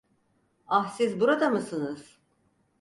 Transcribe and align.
Ah, 0.67 0.87
siz 0.89 1.19
burada 1.19 1.49
mısınız? 1.49 2.17